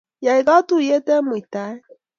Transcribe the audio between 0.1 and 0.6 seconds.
Yai